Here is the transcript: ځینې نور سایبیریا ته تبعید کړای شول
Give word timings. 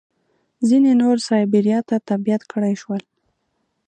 ځینې 0.67 0.91
نور 1.01 1.17
سایبیریا 1.27 1.79
ته 1.89 1.95
تبعید 2.09 2.41
کړای 2.51 2.75
شول 2.81 3.01